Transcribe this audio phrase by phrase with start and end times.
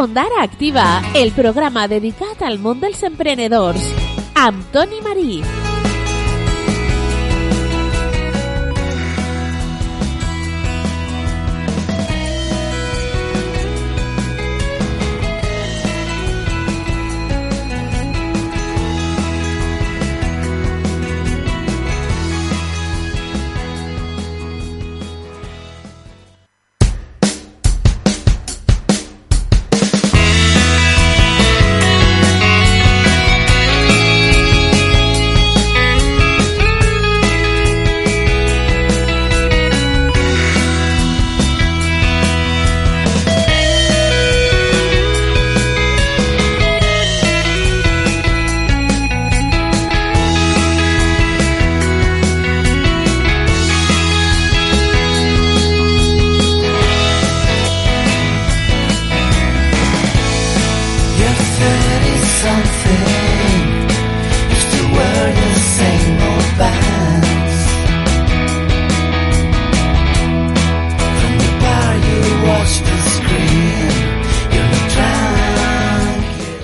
[0.00, 3.84] Ondara Activa, el programa dedicat al món dels emprenedors,
[4.48, 5.59] amb Toni Marí.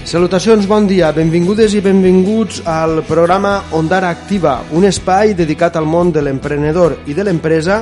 [0.06, 6.12] Salutacions, bon dia, benvingudes i benvinguts al programa Ondara Activa, un espai dedicat al món
[6.14, 7.80] de l'emprenedor i de l'empresa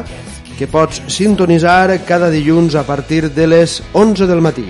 [0.56, 4.64] que pots sintonitzar cada dilluns a partir de les 11 del matí.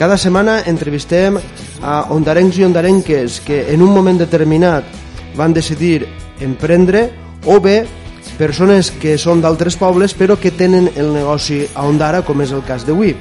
[0.00, 1.38] Cada setmana entrevistem
[1.78, 4.82] a ondarencs i ondarenques que en un moment determinat
[5.38, 6.08] van decidir
[6.42, 7.06] emprendre
[7.46, 7.84] o bé
[8.34, 12.66] persones que són d'altres pobles però que tenen el negoci a Ondara, com és el
[12.66, 13.14] cas d'avui.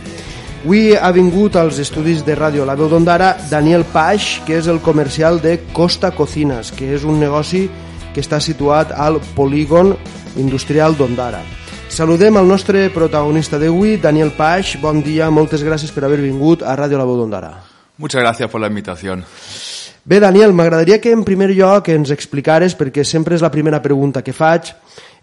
[0.60, 4.82] Avui ha vingut als estudis de ràdio La Veu d'Ondara Daniel Paix, que és el
[4.84, 7.62] comercial de Costa Cocinas, que és un negoci
[8.12, 9.94] que està situat al polígon
[10.36, 11.40] industrial d'Ondara.
[11.88, 14.76] Saludem el nostre protagonista d'avui, Daniel Paix.
[14.84, 17.56] Bon dia, moltes gràcies per haver vingut a Ràdio La Veu d'Ondara.
[17.98, 19.24] Muchas gracias por la invitación.
[20.04, 24.22] Bé, Daniel, m'agradaria que en primer lloc ens explicares, perquè sempre és la primera pregunta
[24.22, 24.74] que faig,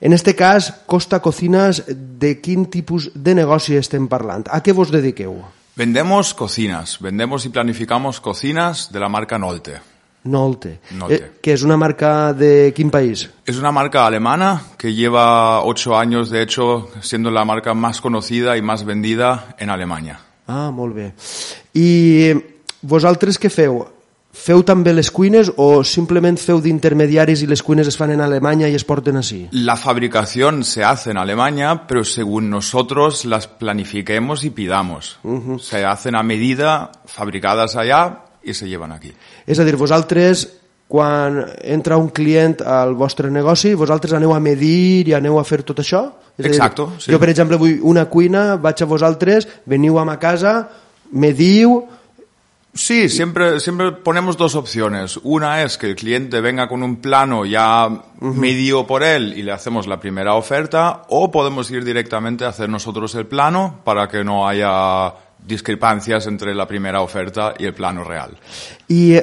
[0.01, 4.47] en este cas, Costa Cocinas, de quin tipus de negoci estem parlant?
[4.51, 5.41] A què vos dediqueu?
[5.77, 9.81] Vendemos cocinas, vendemos y planificamos cocinas de la marca Nolte.
[10.27, 10.81] Nolte.
[10.91, 11.15] Nolte.
[11.15, 13.29] Eh, que és una marca de quin país?
[13.47, 18.57] Es una marca alemana que lleva ocho años, de hecho, siendo la marca más conocida
[18.57, 20.19] y más vendida en Alemania.
[20.47, 21.13] Ah, molt bé.
[21.75, 22.35] I
[22.83, 23.83] vosaltres què feu?
[24.37, 28.69] Feu també les cuines o simplement feu d'intermediaris i les cuines es fan en Alemanya
[28.69, 29.47] i es porten així?
[29.51, 35.19] La fabricación se hace en Alemania, pero según nosotros las planifiquemos y pidamos.
[35.59, 39.13] Se hacen a medida, fabricadas allá y se llevan aquí.
[39.47, 40.47] És a dir, vosaltres,
[40.87, 45.65] quan entra un client al vostre negoci, vosaltres aneu a medir i aneu a fer
[45.67, 46.05] tot això?
[46.37, 47.11] És a dir, Exacto, sí.
[47.11, 50.61] Jo, per exemple, vull una cuina, vaig a vosaltres, veniu a ma casa,
[51.11, 51.81] mediu,
[52.77, 55.19] Sí, siempre, siempre ponemos dos opciones.
[55.23, 57.89] Una es que el cliente venga con un plano ya
[58.21, 62.69] medio por él y le hacemos la primera oferta, o podemos ir directamente a hacer
[62.69, 65.13] nosotros el plano para que no haya
[65.47, 68.37] discrepancias entre la primera oferta y el plano real.
[68.89, 69.23] i eh,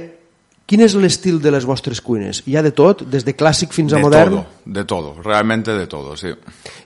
[0.66, 2.40] quin és l'estil de les vostres cuines?
[2.48, 4.38] Hi ha de tot, des de clàssic fins a De modern?
[4.38, 6.32] todo, de todo, realmente de todo, sí.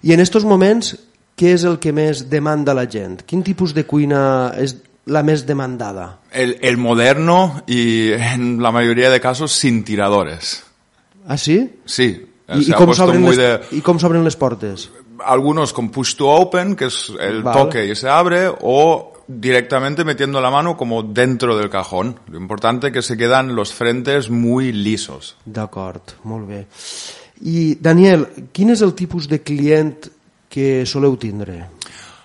[0.02, 0.96] I en estos moments,
[1.38, 3.22] què és el que més demanda la gent?
[3.30, 4.74] Quin tipus de cuina és
[5.08, 6.20] la més demandada?
[6.32, 10.64] El, el moderno y en la mayoría de casos sin tiradores.
[11.28, 11.80] Ah, sí?
[11.86, 13.82] Sí, I, se i, ha com puesto s'obren muy les, de...
[13.84, 14.90] Com s'obren les portes?
[15.26, 17.58] algunos con push to open, que es el Vale.
[17.58, 22.20] toque y se abre, o directamente metiendo la mano como dentro del cajón.
[22.28, 25.36] Lo importante es que se quedan los frentes muy lisos.
[25.46, 26.66] D'acord, molt bé.
[27.42, 30.08] I, Daniel, quin és el tipus de client
[30.50, 31.60] que soleu tindre?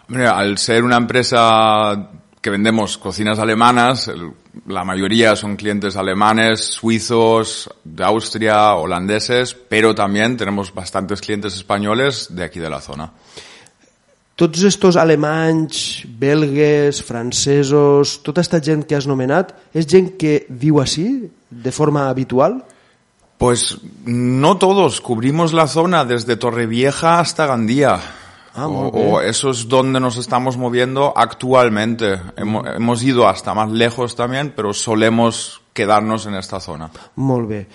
[0.08, 1.42] Hombre, al ser una empresa
[2.42, 4.32] que vendemos cocinas alemanas, el-
[4.66, 12.26] la mayoría son clientes alemanes, suizos, de Austria, holandeses, pero también tenemos bastantes clientes españoles
[12.30, 13.12] de aquí de la zona.
[14.34, 20.80] Tots estos alemanys, belgues, francesos, tota aquesta gent que has nomenat, és gent que viu
[20.80, 22.64] així, de forma habitual?
[23.38, 28.00] Pues no todos, cubrimos la zona desde Torrevieja hasta Gandía.
[28.54, 32.20] Ah, o, o eso es donde nos estamos moviendo actualmente.
[32.36, 36.90] Hemo- Hemos, ido hasta más lejos también, pero solemos quedarnos en esta zona.
[37.16, 37.66] Molt bé.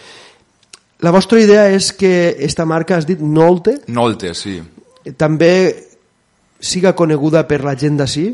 [1.00, 4.62] La vostra idea és que esta marca, has dit Nolte, Nolte, sí.
[5.18, 5.86] també
[6.60, 8.32] siga coneguda per la gent d'ací?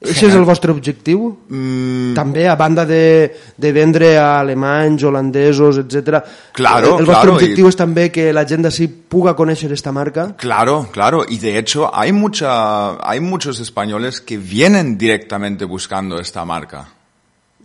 [0.00, 1.24] Això és el vostre objectiu?
[1.50, 6.20] Mm, També, a banda de, de vendre a alemanys, holandesos, etc.
[6.54, 9.72] Claro, el, el vostre claro, objectiu y- és també que la gent d'ací puga conèixer
[9.74, 10.28] esta marca?
[10.38, 11.24] Claro, claro.
[11.28, 16.86] Y de hecho hay mucha, hay muchos españoles que vienen directamente buscando esta marca.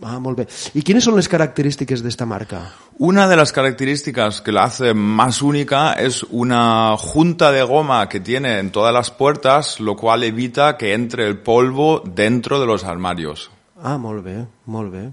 [0.02, 0.46] Ah, molt bé.
[0.74, 2.64] I quines són les característiques d'esta marca?
[2.98, 8.20] Una de las características que la hace más única es una junta de goma que
[8.20, 12.84] tiene en todas las puertas, lo cual evita que entre el polvo dentro de los
[12.84, 13.50] armarios.
[13.82, 15.10] Ah, molt bé, molt bé.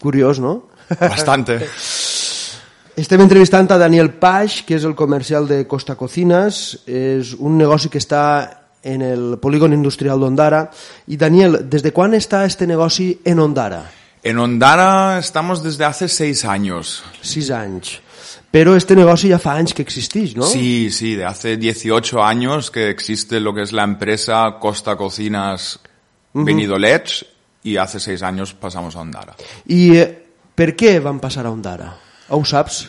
[0.00, 0.70] Curiós, no?
[0.98, 1.60] Bastante.
[3.00, 6.82] Estem entrevistant a Daniel Paix, que és el comercial de Costa Cocinas.
[6.84, 8.24] És un negoci que està
[8.82, 10.66] en el polígon industrial d'Ondara.
[11.08, 13.99] I Daniel, des de quan està este negoci en Ondara?
[14.22, 17.02] En Ondara estamos desde hace seis años.
[17.22, 18.00] Sis anys.
[18.50, 20.44] Però este negoci ja fa anys que existeix, no?
[20.44, 25.78] Sí, sí, de hace 18 años que existe lo que es la empresa Costa Cocinas
[26.34, 27.24] Benidolets
[27.62, 29.36] y hace seis años pasamos a Ondara.
[29.66, 30.08] I eh,
[30.54, 31.94] per què van passar a Ondara?
[32.28, 32.88] Ho saps?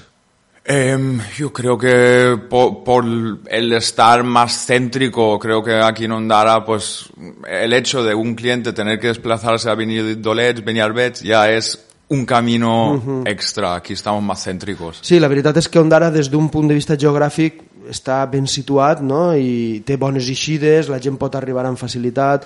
[0.74, 6.64] Em, yo creo que po- por, el estar más céntrico, creo que aquí en Ondara,
[6.64, 7.10] pues
[7.46, 11.78] el hecho de un cliente tener que desplazarse a Benidolets, Beniarbets, ya es
[12.08, 13.76] un camino extra.
[13.76, 15.00] Aquí estamos más céntricos.
[15.02, 17.60] Sí, la veritat és que Ondara, des d'un punt de vista geogràfic,
[17.92, 19.34] està ben situat no?
[19.36, 22.46] i té bones eixides, la gent pot arribar amb facilitat,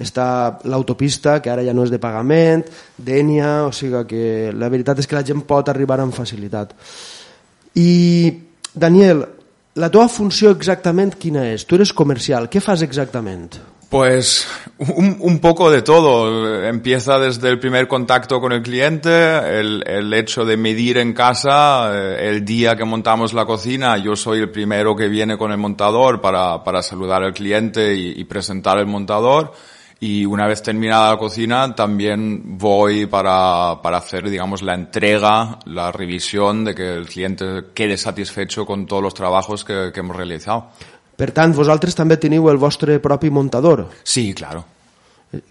[0.00, 0.28] està
[0.64, 2.64] l'autopista, que ara ja no és de pagament,
[2.96, 4.24] Dènia, o sigui que
[4.56, 6.72] la veritat és que la gent pot arribar amb facilitat.
[7.76, 8.32] I,
[8.74, 9.24] Daniel,
[9.76, 11.66] la teva funció exactament quina és?
[11.68, 13.58] Tu eres comercial, què fas exactament?
[13.90, 16.64] Pues un, un poco de todo.
[16.64, 19.10] Empieza desde el primer contacto con el cliente,
[19.60, 24.16] el, el hecho de medir en casa, eh, el día que montamos la cocina, yo
[24.16, 28.24] soy el primero que viene con el montador para, para saludar al cliente y, y
[28.24, 29.52] presentar el montador.
[29.98, 35.90] Y una vez terminada la cocina, también voy para, para hacer, digamos, la entrega, la
[35.90, 40.70] revisión de que el cliente quede satisfecho con todos los trabajos que, que hemos realizado.
[41.16, 43.86] Per tant, vosaltres també teniu el vostre propi montador.
[44.04, 44.66] Sí, claro.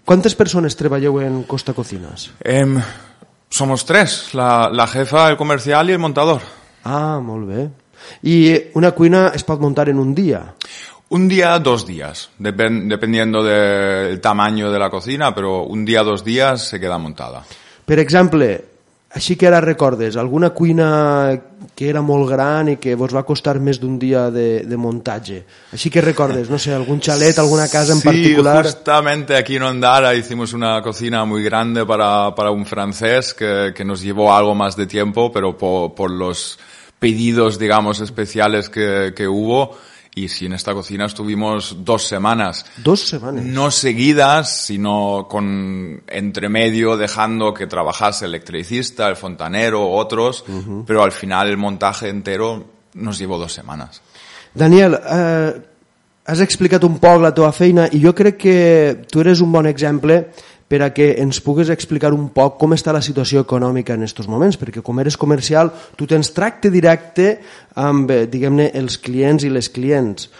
[0.06, 2.30] Quantes persones treballeu en Costa Cocinas?
[2.46, 2.78] Em,
[3.50, 6.40] somos tres, la, la jefa, el comercial y el montador.
[6.84, 7.66] Ah, molt bé.
[8.22, 10.44] I una cuina es pot muntar en un dia.
[11.08, 16.24] Un día, dos días, depen- dependiendo del tamaño de la cocina, pero un día, dos
[16.24, 17.44] días se queda montada.
[17.86, 18.64] Per exemple,
[19.14, 21.30] així que ara recordes, alguna cuina
[21.78, 25.38] que era molt gran i que vos va costar més d'un dia de, de muntatge.
[25.72, 28.64] Així que recordes, no sé, algun xalet, alguna casa en sí, particular.
[28.66, 33.84] justamente aquí en Ondara hicimos una cocina muy grande para, para un francés que, que
[33.84, 36.58] nos llevó algo más de tiempo, pero po- por, los
[36.98, 39.78] pedidos, digamos, especiales que, que hubo.
[40.18, 42.64] Y sí, en esta cocina estuvimos dos semanas.
[42.78, 43.44] Dos setmanes.
[43.44, 50.42] No seguidas, sino con entremedio, dejando que trabajase el electricista, el fontanero, otros,
[50.86, 52.64] pero al final el montaje entero
[52.94, 54.00] nos llevó dos semanas.
[54.54, 55.52] Daniel, eh,
[56.24, 58.56] has explicat un poc la teva feina i jo crec que
[59.12, 60.30] tu eres un bon exemple
[60.68, 64.28] per a que ens pugues explicar un poc com està la situació econòmica en aquests
[64.28, 67.38] moments, perquè com eres comercial tu tens tracte directe
[67.74, 70.30] amb, eh, diguem-ne, els clients i les clients.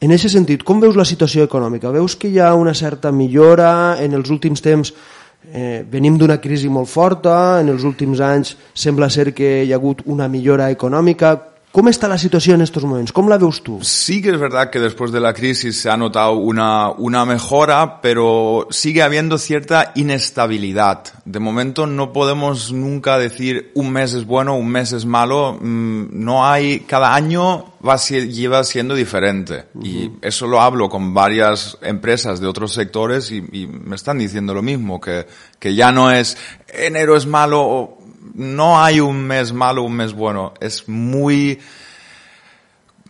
[0.00, 1.92] En aquest sentit, com veus la situació econòmica?
[1.92, 4.94] Veus que hi ha una certa millora en els últims temps
[5.40, 9.78] Eh, venim d'una crisi molt forta, en els últims anys sembla ser que hi ha
[9.80, 11.32] hagut una millora econòmica.
[11.70, 13.12] Com està la situació en aquests moments?
[13.14, 13.76] Com la veus tu?
[13.86, 18.00] Sí que es verdad que después de la crisis se ha notado una, una mejora,
[18.00, 21.04] pero sigue habiendo cierta inestabilidad.
[21.24, 25.58] De momento no podemos nunca decir un mes es bueno, un mes es malo.
[25.60, 29.66] Mm, No hay, cada año va, lleva siendo diferente.
[29.80, 34.54] Y eso lo hablo con varias empresas de otros sectores y, y me están diciendo
[34.54, 35.24] lo mismo, que,
[35.60, 36.36] que ya no es
[36.66, 37.99] enero es malo o
[38.34, 40.54] no hay un mes malo, un mes bueno.
[40.60, 41.58] Es muy,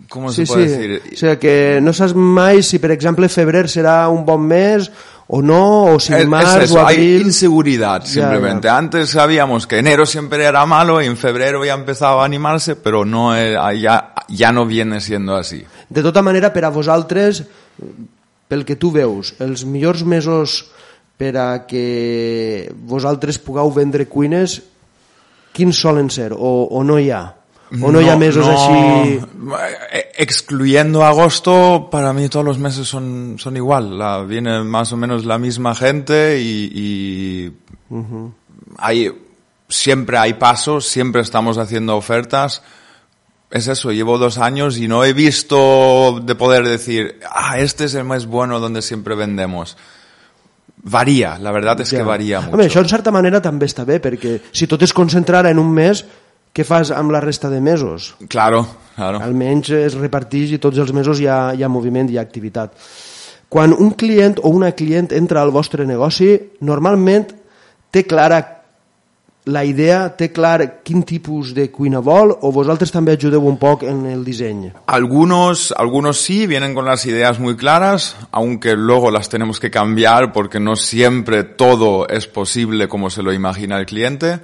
[0.08, 1.02] ¿cómo se puede decir?
[1.12, 4.90] O sigui que no saps mai si, per exemple, febrer serà un bon mes
[5.32, 7.22] o no, o si Es- es març eso, o hay abril...
[7.30, 8.66] inseguridad Ya, simplemente.
[8.66, 8.76] ya.
[8.76, 13.04] Antes sabíamos que enero siempre era malo y en febrero ya empezaba a animarse, pero
[13.04, 15.64] no eh, ya, ya no viene siendo así.
[15.88, 17.44] De tota manera, per a vosaltres,
[18.48, 20.70] pel que tu veus, els millors mesos
[21.16, 24.62] per a que vosaltres pugueu vendre cuines,
[25.60, 26.32] quins solen ser?
[26.32, 27.36] O, o no hi ha?
[27.70, 29.20] O no, hi ha mesos no- així...
[29.92, 33.96] eh, Excluyendo agosto, para mí todos los meses son, son igual.
[33.96, 37.52] La, viene más o menos la misma gente y, y
[38.78, 39.12] hay,
[39.68, 42.62] siempre hay pasos, siempre estamos haciendo ofertas.
[43.50, 47.94] Es eso, llevo dos años y no he visto de poder decir, ah, este es
[47.94, 49.76] el mes bueno donde siempre vendemos.
[50.82, 51.50] Varía, la
[51.82, 52.04] es que Ja.
[52.04, 52.54] varía mucho.
[52.54, 55.70] Home, això en certa manera també està bé, perquè si tot es concentrara en un
[55.72, 56.04] mes,
[56.54, 58.14] què fas amb la resta de mesos?
[58.28, 59.20] Claro, claro.
[59.20, 62.72] Almenys es reparteix i tots els mesos hi ha, hi ha moviment, hi ha activitat.
[63.48, 67.26] Quan un client o una client entra al vostre negoci, normalment
[67.90, 68.59] té clara
[69.52, 73.84] la idea, té clar quin tipus de cuina vol o vosaltres també ajudeu un poc
[73.88, 74.70] en el disseny?
[74.86, 80.32] Algunos, algunos sí vienen con las ideas muy claras, aunque luego las tenemos que cambiar
[80.32, 84.40] porque no siempre todo es posible como se lo imagina el cliente.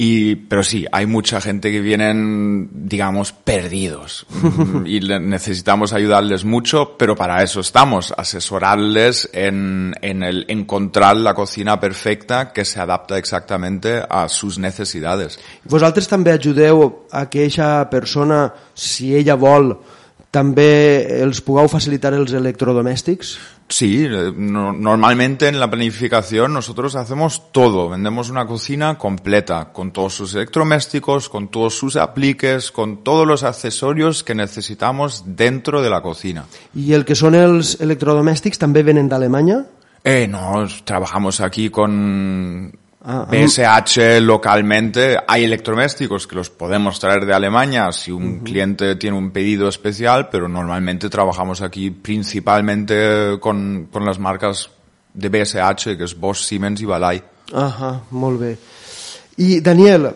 [0.00, 4.28] Y, pero sí, hay mucha gente que vienen, digamos, perdidos
[4.86, 11.80] y necesitamos ayudarles mucho, pero para eso estamos, asesorarles en, en el encontrar la cocina
[11.80, 15.40] perfecta que se adapta exactamente a sus necesidades.
[15.66, 19.74] Vosaltres també ajudeu a que eixa persona, si ella vol,
[20.30, 23.38] també els pugueu facilitar els electrodomèstics?
[23.68, 24.06] Sí,
[24.36, 27.88] no- normalmente en la planificación nosotros hacemos todo.
[27.90, 33.42] Vendemos una cocina completa, con todos sus electrodomésticos, con todos sus apliques, con todos los
[33.42, 36.46] accesorios que necesitamos dentro de la cocina.
[36.74, 39.64] I el que són els electrodomèstics també venen d'Alemanya?
[40.04, 45.16] Eh, no, trabajamos aquí con Ah, BSH localmente.
[45.26, 50.28] Hay electrodomésticos que los podemos traer de Alemania si un cliente tiene un pedido especial,
[50.30, 54.70] pero normalmente trabajamos aquí principalmente con, con las marcas
[55.14, 57.22] de BSH, que es Bosch, Siemens y Balay.
[57.52, 58.56] Ahà, molt bé.
[59.38, 60.10] I Daniel,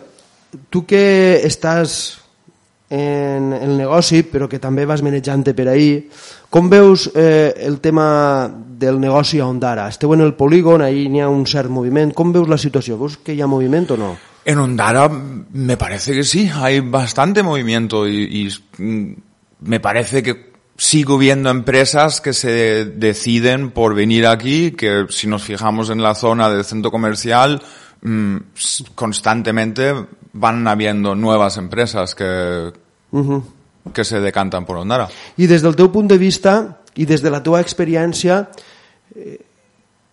[0.69, 2.22] tu que estàs
[2.89, 6.03] en el negoci, però que també vas manejant-te per ahir,
[6.53, 9.87] com veus eh, el tema del negoci a Ondara?
[9.89, 12.13] Esteu en el polígon, ahí n'hi ha un cert moviment.
[12.13, 12.99] Com veus la situació?
[12.99, 14.13] Veus que hi ha moviment o no?
[14.45, 19.13] En Ondara me parece que sí, hay bastante movimiento y, y, mm,
[19.61, 25.43] me parece que sigo viendo empresas que se deciden por venir aquí, que si nos
[25.43, 27.61] fijamos en la zona del centro comercial,
[28.01, 28.37] mm,
[28.95, 29.93] constantemente
[30.33, 32.73] van habiendo nuevas empresas que,
[33.93, 35.07] que se decantan por Ondara.
[35.37, 38.43] I des del teu punt de vista i des de la teva experiència,
[39.15, 39.37] eh,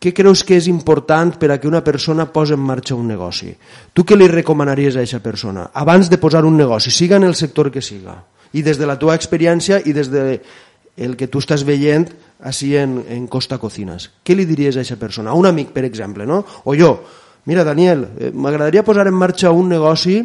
[0.01, 3.53] què creus que és important per a que una persona posi en marxa un negoci?
[3.93, 7.35] Tu què li recomanaries a aquesta persona abans de posar un negoci, siga en el
[7.35, 8.17] sector que siga?
[8.53, 10.41] I des de la teva experiència i des de
[11.01, 12.09] el que tu estàs veient
[12.45, 14.11] així en, en Costa Cocinas.
[14.25, 15.31] Què li diries a aquesta persona?
[15.31, 16.43] A un amic, per exemple, no?
[16.65, 16.91] O jo,
[17.45, 20.19] mira, Daniel, eh, m'agradaria posar en marxa un negoci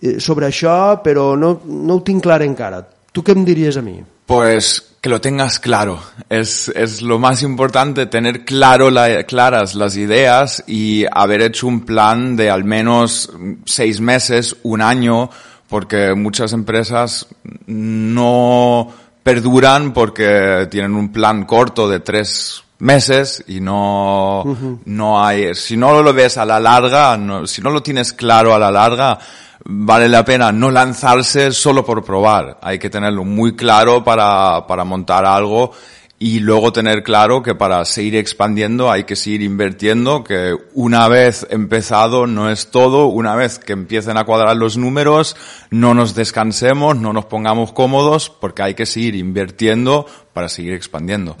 [0.00, 2.82] eh, sobre això, però no, no ho tinc clar encara.
[3.12, 3.98] Tu què em diries a mi?
[4.26, 5.98] Pues que lo tengas claro.
[6.28, 11.80] Es, es lo más importante tener claro la- claras las ideas y haber hecho un
[11.86, 13.30] plan de al menos
[13.64, 15.30] seis meses, un año,
[15.68, 17.26] porque muchas empresas
[17.66, 24.44] no perduran porque tienen un plan corto de tres meses y no,
[24.84, 28.54] no hay, si no lo ves a la larga, no- si no lo tienes claro
[28.54, 29.18] a la larga,
[29.64, 32.58] vale la pena no lanzarse solo por probar.
[32.62, 35.72] Hay que tenerlo muy claro para, para montar algo
[36.20, 41.46] y luego tener claro que para seguir expandiendo hay que seguir invirtiendo, que una vez
[41.50, 45.36] empezado no es todo, una vez que empiecen a cuadrar los números,
[45.70, 51.36] no nos descansemos, no nos pongamos cómodos, porque hay que seguir invirtiendo para seguir expandiendo.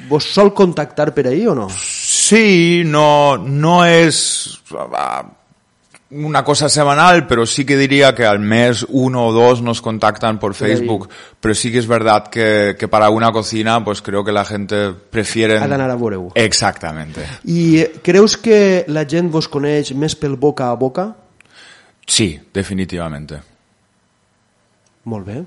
[0.10, 1.70] vos sol contactar per ahí o no?
[1.70, 5.24] Sí, no, no es ah,
[6.14, 10.40] una cosa semanal, pero sí que diría que al mes uno o dos nos contactan
[10.40, 10.54] por.
[10.54, 11.10] Facebook.
[11.40, 14.94] Pero sí que es verdad que, que para una cocina, pues creo que la gente
[14.94, 15.58] prefiere...
[15.58, 16.32] Ha d'anar a veure-ho.
[16.36, 17.26] Exactamente.
[17.46, 21.10] I eh, creus que la gent vos coneix més pel boca a boca?
[22.06, 23.42] Sí, definitivamente.
[25.04, 25.44] Molt bé.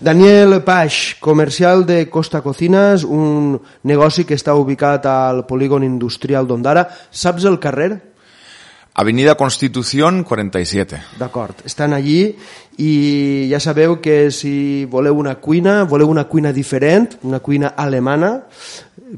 [0.00, 6.86] Daniel Paix, comercial de Costa Cocinas, un negoci que està ubicat al polígon industrial d'Ondara.
[7.10, 8.07] Saps el carrer?
[8.98, 10.98] Avenida Constitución 47.
[11.20, 12.32] D'acord, estan allí
[12.82, 18.32] i ja sabeu que si voleu una cuina, voleu una cuina diferent, una cuina alemana,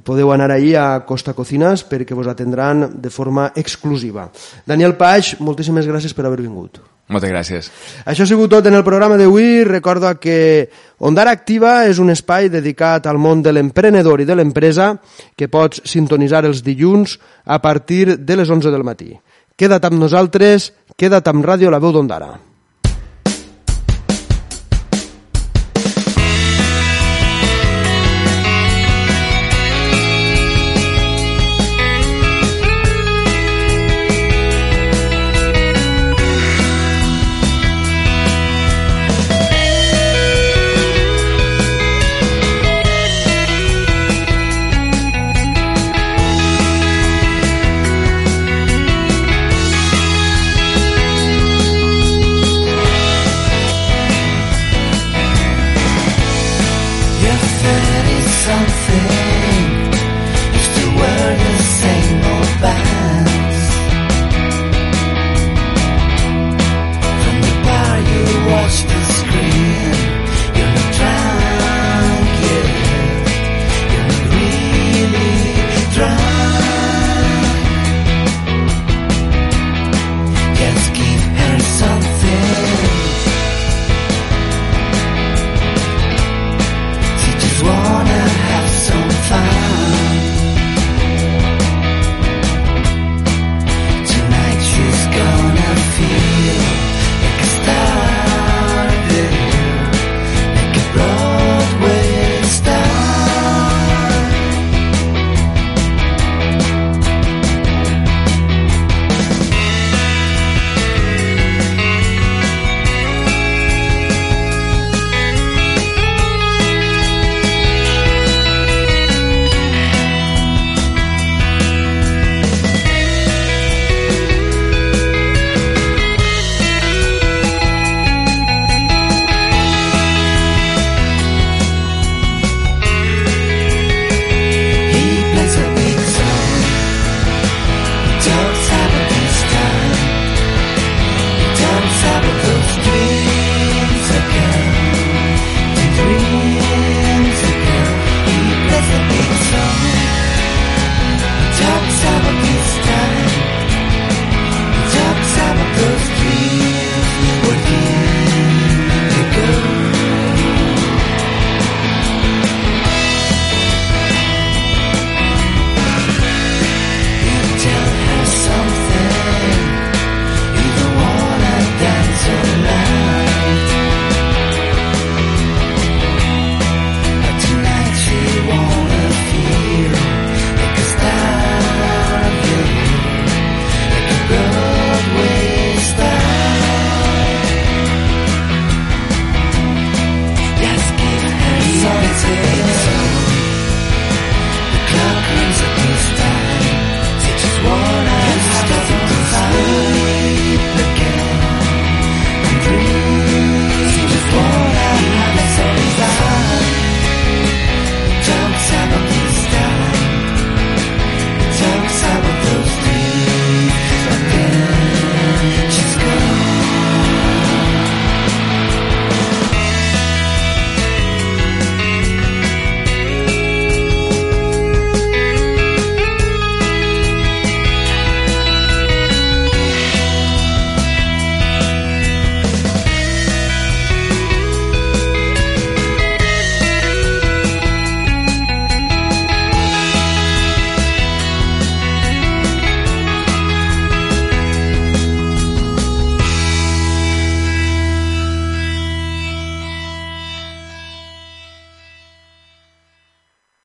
[0.05, 4.27] podeu anar allí a Costa Cocinas perquè vos atendran de forma exclusiva.
[4.69, 6.83] Daniel Paix, moltíssimes gràcies per haver vingut.
[7.09, 7.73] Moltes gràcies.
[8.05, 9.65] Això ha sigut tot en el programa d'avui.
[9.65, 10.69] Recorda que
[11.09, 14.93] Ondara Activa és un espai dedicat al món de l'emprenedor i de l'empresa
[15.35, 17.17] que pots sintonitzar els dilluns
[17.49, 19.15] a partir de les 11 del matí.
[19.61, 22.31] Queda't amb nosaltres, queda't amb Ràdio La Veu d'Ondara.